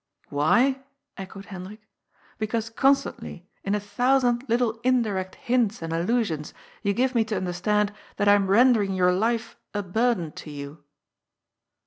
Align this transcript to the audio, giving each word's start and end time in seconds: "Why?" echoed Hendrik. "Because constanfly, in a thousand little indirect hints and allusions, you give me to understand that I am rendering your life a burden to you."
"Why?" 0.29 0.83
echoed 1.15 1.45
Hendrik. 1.53 1.87
"Because 2.39 2.71
constanfly, 2.71 3.43
in 3.63 3.75
a 3.75 3.79
thousand 3.79 4.43
little 4.49 4.79
indirect 4.83 5.35
hints 5.35 5.79
and 5.83 5.93
allusions, 5.93 6.55
you 6.81 6.91
give 6.93 7.13
me 7.13 7.23
to 7.25 7.37
understand 7.37 7.93
that 8.15 8.27
I 8.27 8.33
am 8.33 8.47
rendering 8.47 8.95
your 8.95 9.13
life 9.13 9.57
a 9.75 9.83
burden 9.83 10.31
to 10.41 10.49
you." 10.49 10.83